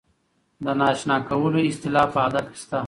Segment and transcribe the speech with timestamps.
[0.63, 2.79] د نااشنا کولو اصطلاح په ادب کې شته.